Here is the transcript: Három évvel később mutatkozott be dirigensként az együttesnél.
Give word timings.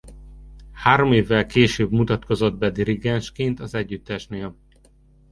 Három 0.71 1.11
évvel 1.11 1.45
később 1.45 1.91
mutatkozott 1.91 2.55
be 2.57 2.69
dirigensként 2.71 3.59
az 3.59 3.73
együttesnél. 3.73 4.55